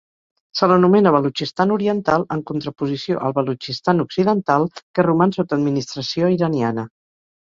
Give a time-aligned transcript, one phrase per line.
[0.59, 6.87] Se l'anomena Balutxistan Oriental en contraposició al Balutxistan Occidental que roman sota administració iraniana.